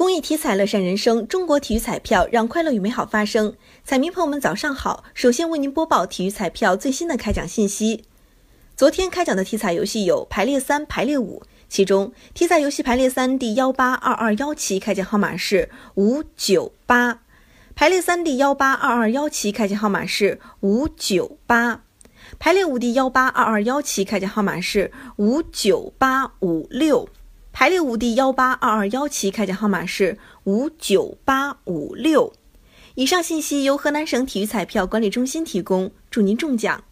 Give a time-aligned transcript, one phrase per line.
[0.00, 3.54] 公益体彩乐善人生，中国体育彩票让快乐与美好发生。
[3.84, 5.04] 彩迷朋友们，早上好！
[5.12, 8.04] 首先为您播报体育彩票最新的开奖信息。
[8.74, 17.20] 昨天开奖的体彩游戏有排列三、排列五，其中体彩游戏排列三第幺八二二幺期开奖号码是五九八，
[17.74, 21.82] 排列三第幺八二二幺期开奖号码是五九八，
[22.38, 27.06] 排列五第幺八二二幺期开奖号码是五九八五六。
[27.52, 32.32] 排列五第幺八二二幺期开奖号码是五九八五六。
[32.94, 36.84] 以上信息由河南省体育彩票管理中心提供，祝您中奖。